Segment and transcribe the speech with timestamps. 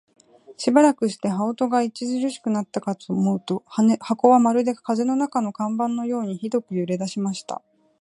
[0.57, 3.63] しばらくして、羽音が烈しくなったかと思うと、
[3.99, 7.61] 箱はまるで風の中の看板のようにひどく揺れだしました。